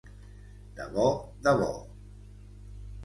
[0.79, 1.05] De bo
[1.49, 1.69] de bo.